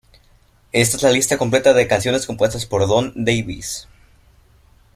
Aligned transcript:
Esta 0.71 0.97
es 0.97 1.03
la 1.03 1.11
lista 1.11 1.37
completa 1.37 1.73
de 1.75 1.85
canciones 1.87 2.25
compuestas 2.25 2.65
por 2.65 2.87
Don 2.87 3.13
Davis. 3.23 3.87